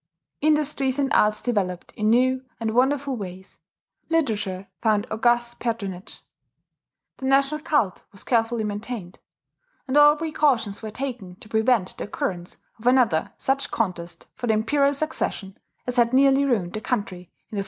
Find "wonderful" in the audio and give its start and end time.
2.73-3.15